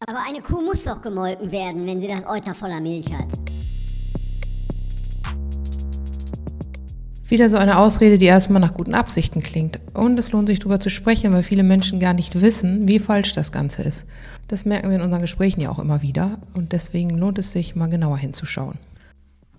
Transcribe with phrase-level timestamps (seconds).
[0.00, 3.28] Aber eine Kuh muss doch gemolken werden, wenn sie das Euter voller Milch hat.
[7.26, 9.80] Wieder so eine Ausrede, die erstmal nach guten Absichten klingt.
[9.94, 13.32] Und es lohnt sich darüber zu sprechen, weil viele Menschen gar nicht wissen, wie falsch
[13.32, 14.04] das Ganze ist.
[14.48, 16.40] Das merken wir in unseren Gesprächen ja auch immer wieder.
[16.52, 18.76] Und deswegen lohnt es sich, mal genauer hinzuschauen.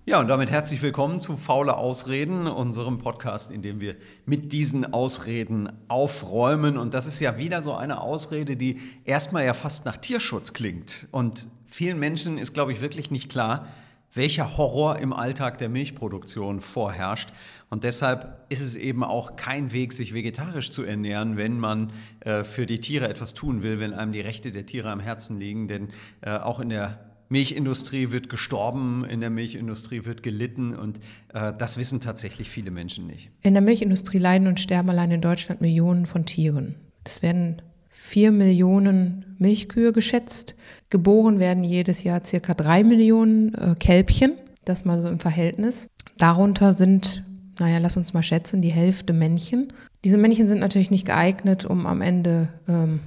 [0.08, 4.94] Ja, und damit herzlich willkommen zu Faule Ausreden, unserem Podcast, in dem wir mit diesen
[4.94, 6.78] Ausreden aufräumen.
[6.78, 11.08] Und das ist ja wieder so eine Ausrede, die erstmal ja fast nach Tierschutz klingt.
[11.10, 13.68] Und vielen Menschen ist, glaube ich, wirklich nicht klar,
[14.14, 17.28] welcher Horror im Alltag der Milchproduktion vorherrscht.
[17.68, 22.44] Und deshalb ist es eben auch kein Weg, sich vegetarisch zu ernähren, wenn man äh,
[22.44, 25.68] für die Tiere etwas tun will, wenn einem die Rechte der Tiere am Herzen liegen.
[25.68, 25.90] Denn
[26.22, 30.98] äh, auch in der Milchindustrie wird gestorben, in der Milchindustrie wird gelitten und
[31.34, 33.30] äh, das wissen tatsächlich viele Menschen nicht.
[33.42, 36.76] In der Milchindustrie leiden und sterben allein in Deutschland Millionen von Tieren.
[37.04, 40.54] Es werden vier Millionen Milchkühe geschätzt.
[40.90, 44.32] Geboren werden jedes Jahr circa drei Millionen äh, Kälbchen.
[44.64, 45.88] Das mal so im Verhältnis.
[46.18, 47.24] Darunter sind,
[47.58, 49.72] naja, lass uns mal schätzen, die Hälfte Männchen.
[50.04, 53.00] Diese Männchen sind natürlich nicht geeignet, um am Ende ähm,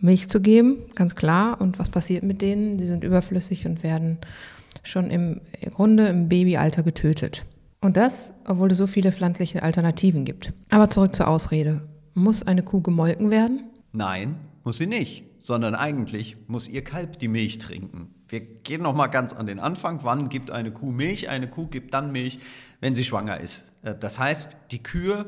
[0.00, 1.60] Milch zu geben, ganz klar.
[1.60, 2.78] Und was passiert mit denen?
[2.78, 4.18] Die sind überflüssig und werden
[4.82, 5.40] schon im
[5.74, 7.44] Grunde im Babyalter getötet.
[7.80, 10.52] Und das, obwohl es so viele pflanzliche Alternativen gibt.
[10.70, 11.82] Aber zurück zur Ausrede.
[12.14, 13.64] Muss eine Kuh gemolken werden?
[13.92, 18.14] Nein, muss sie nicht, sondern eigentlich muss ihr Kalb die Milch trinken.
[18.28, 20.00] Wir gehen noch mal ganz an den Anfang.
[20.02, 21.28] Wann gibt eine Kuh Milch?
[21.28, 22.40] Eine Kuh gibt dann Milch,
[22.80, 23.76] wenn sie schwanger ist.
[23.82, 25.26] Äh, das heißt, die Kühe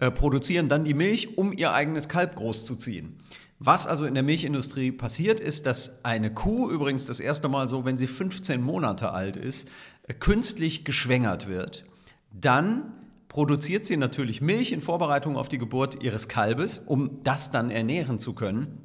[0.00, 3.16] äh, produzieren dann die Milch, um ihr eigenes Kalb großzuziehen.
[3.58, 7.84] Was also in der Milchindustrie passiert ist, dass eine Kuh, übrigens das erste Mal so,
[7.84, 9.70] wenn sie 15 Monate alt ist,
[10.06, 11.84] äh, künstlich geschwängert wird.
[12.32, 12.92] Dann
[13.28, 18.18] produziert sie natürlich Milch in Vorbereitung auf die Geburt ihres Kalbes, um das dann ernähren
[18.18, 18.78] zu können.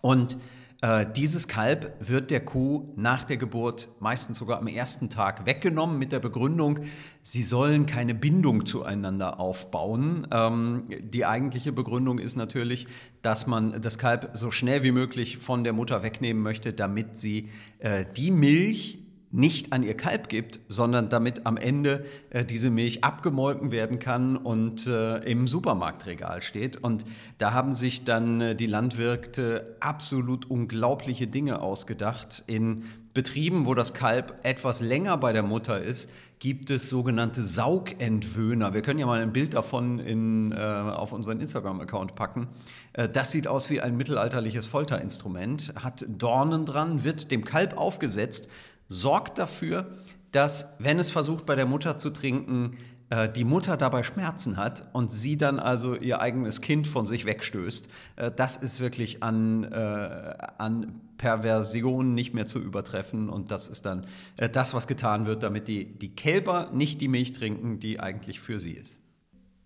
[0.00, 0.38] Und
[0.82, 5.98] äh, dieses Kalb wird der Kuh nach der Geburt meistens sogar am ersten Tag weggenommen
[5.98, 6.80] mit der Begründung,
[7.22, 10.26] sie sollen keine Bindung zueinander aufbauen.
[10.30, 12.86] Ähm, die eigentliche Begründung ist natürlich,
[13.22, 17.48] dass man das Kalb so schnell wie möglich von der Mutter wegnehmen möchte, damit sie
[17.78, 19.05] äh, die Milch,
[19.36, 24.36] nicht an ihr Kalb gibt, sondern damit am Ende äh, diese Milch abgemolken werden kann
[24.36, 26.78] und äh, im Supermarktregal steht.
[26.78, 27.04] Und
[27.36, 32.44] da haben sich dann äh, die Landwirte absolut unglaubliche Dinge ausgedacht.
[32.46, 38.74] In Betrieben, wo das Kalb etwas länger bei der Mutter ist, gibt es sogenannte Saugendwöhner.
[38.74, 42.48] Wir können ja mal ein Bild davon in, äh, auf unseren Instagram-Account packen.
[42.92, 48.50] Äh, das sieht aus wie ein mittelalterliches Folterinstrument, hat Dornen dran, wird dem Kalb aufgesetzt
[48.88, 49.86] sorgt dafür,
[50.32, 52.76] dass, wenn es versucht, bei der Mutter zu trinken,
[53.08, 57.24] äh, die Mutter dabei Schmerzen hat und sie dann also ihr eigenes Kind von sich
[57.24, 57.88] wegstößt.
[58.16, 63.86] Äh, das ist wirklich an, äh, an Perversion nicht mehr zu übertreffen und das ist
[63.86, 64.06] dann
[64.52, 68.60] das, was getan wird, damit die, die Kälber nicht die Milch trinken, die eigentlich für
[68.60, 69.00] sie ist.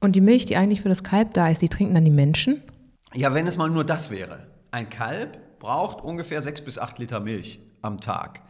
[0.01, 2.63] Und die Milch, die eigentlich für das Kalb da ist, die trinken dann die Menschen?
[3.15, 4.47] Ja, wenn es mal nur das wäre.
[4.71, 8.43] Ein Kalb braucht ungefähr sechs bis acht Liter Milch am Tag.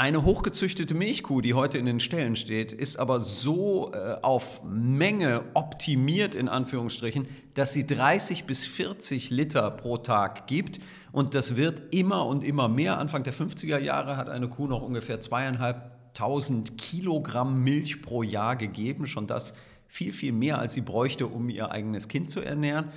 [0.00, 5.42] Eine hochgezüchtete Milchkuh, die heute in den Ställen steht, ist aber so äh, auf Menge
[5.52, 10.80] optimiert, in Anführungsstrichen, dass sie 30 bis 40 Liter pro Tag gibt.
[11.12, 12.96] Und das wird immer und immer mehr.
[12.96, 19.06] Anfang der 50er Jahre hat eine Kuh noch ungefähr zweieinhalbtausend Kilogramm Milch pro Jahr gegeben.
[19.06, 19.54] Schon das
[19.90, 22.90] viel, viel mehr, als sie bräuchte, um ihr eigenes Kind zu ernähren.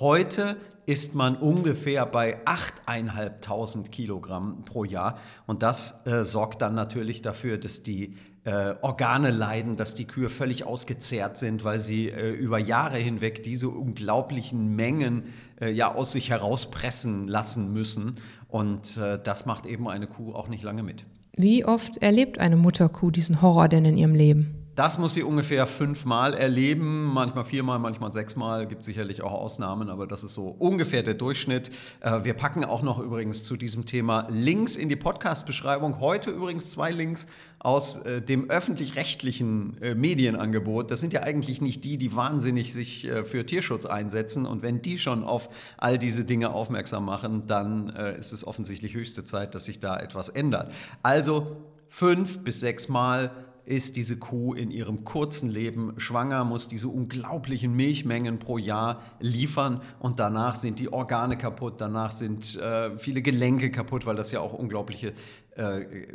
[0.00, 5.18] Heute ist man ungefähr bei 8.500 Kilogramm pro Jahr.
[5.46, 10.30] Und das äh, sorgt dann natürlich dafür, dass die äh, Organe leiden, dass die Kühe
[10.30, 15.24] völlig ausgezehrt sind, weil sie äh, über Jahre hinweg diese unglaublichen Mengen
[15.60, 18.14] äh, ja aus sich herauspressen lassen müssen.
[18.48, 21.04] Und äh, das macht eben eine Kuh auch nicht lange mit.
[21.36, 24.58] Wie oft erlebt eine Mutterkuh diesen Horror denn in ihrem Leben?
[24.78, 28.68] Das muss sie ungefähr fünfmal erleben, manchmal viermal, manchmal sechsmal.
[28.68, 31.72] Gibt sicherlich auch Ausnahmen, aber das ist so ungefähr der Durchschnitt.
[31.98, 35.98] Äh, wir packen auch noch übrigens zu diesem Thema Links in die Podcast-Beschreibung.
[35.98, 37.26] Heute übrigens zwei Links
[37.58, 40.92] aus äh, dem öffentlich-rechtlichen äh, Medienangebot.
[40.92, 44.46] Das sind ja eigentlich nicht die, die wahnsinnig sich für Tierschutz einsetzen.
[44.46, 49.24] Und wenn die schon auf all diese Dinge aufmerksam machen, dann ist es offensichtlich höchste
[49.24, 50.70] Zeit, dass sich da etwas ändert.
[51.02, 51.56] Also
[51.88, 53.32] fünf bis sechs Mal
[53.68, 59.82] ist diese Kuh in ihrem kurzen Leben schwanger, muss diese unglaublichen Milchmengen pro Jahr liefern
[59.98, 64.40] und danach sind die Organe kaputt, danach sind äh, viele Gelenke kaputt, weil das ja
[64.40, 65.12] auch unglaubliche
[65.58, 66.06] äh,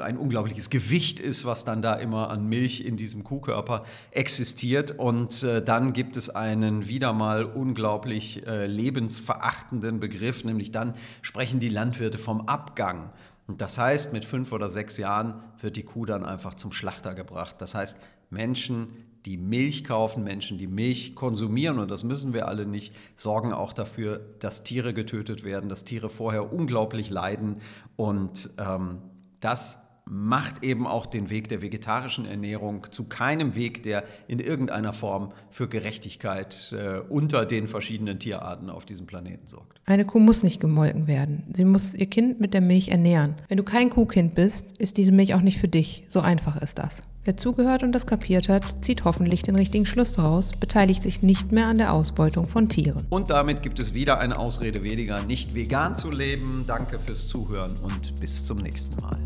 [0.00, 4.98] ein unglaubliches Gewicht ist, was dann da immer an Milch in diesem Kuhkörper existiert.
[4.98, 11.58] Und äh, dann gibt es einen wieder mal unglaublich äh, lebensverachtenden Begriff, nämlich dann sprechen
[11.58, 13.10] die Landwirte vom Abgang.
[13.46, 17.14] Und das heißt, mit fünf oder sechs Jahren wird die Kuh dann einfach zum Schlachter
[17.14, 17.56] gebracht.
[17.58, 17.98] Das heißt,
[18.30, 18.88] Menschen,
[19.26, 23.72] die Milch kaufen, Menschen, die Milch konsumieren, und das müssen wir alle nicht, sorgen auch
[23.72, 27.60] dafür, dass Tiere getötet werden, dass Tiere vorher unglaublich leiden.
[27.96, 28.98] Und ähm,
[29.40, 34.92] das macht eben auch den Weg der vegetarischen Ernährung zu keinem Weg, der in irgendeiner
[34.92, 39.80] Form für Gerechtigkeit äh, unter den verschiedenen Tierarten auf diesem Planeten sorgt.
[39.86, 41.44] Eine Kuh muss nicht gemolken werden.
[41.52, 43.36] Sie muss ihr Kind mit der Milch ernähren.
[43.48, 46.04] Wenn du kein Kuhkind bist, ist diese Milch auch nicht für dich.
[46.08, 47.02] So einfach ist das.
[47.24, 51.52] Wer zugehört und das kapiert hat, zieht hoffentlich den richtigen Schluss daraus, beteiligt sich nicht
[51.52, 53.06] mehr an der Ausbeutung von Tieren.
[53.10, 56.64] Und damit gibt es wieder eine Ausrede weniger, nicht vegan zu leben.
[56.66, 59.16] Danke fürs Zuhören und bis zum nächsten Mal.